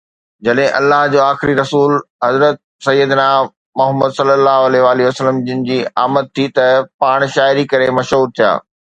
جڏهن 0.45 0.75
الله 0.77 1.01
جو 1.15 1.19
آخري 1.23 1.53
رسول 1.57 1.91
حضرت 2.27 2.57
سيدنا 2.85 3.25
محمد 3.81 4.15
صه 4.19 5.33
جن 5.49 5.61
جي 5.67 5.77
آمد 6.05 6.31
ٿي 6.39 6.47
ته 6.55 6.71
پاڻ 7.05 7.27
شاعري 7.35 7.67
ڪري 7.75 7.91
مشهور 7.99 8.33
ٿيا. 8.41 8.49